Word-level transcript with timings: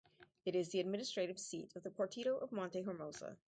It 0.45 0.55
is 0.55 0.69
the 0.69 0.79
administrative 0.79 1.37
seat 1.37 1.75
of 1.75 1.83
the 1.83 1.91
partido 1.91 2.41
of 2.41 2.51
Monte 2.51 2.81
Hermoso. 2.81 3.37